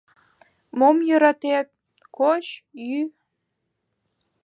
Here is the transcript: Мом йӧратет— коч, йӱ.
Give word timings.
Мом 0.79 0.97
йӧратет— 1.07 1.67
коч, 2.17 2.45
йӱ. 2.87 3.01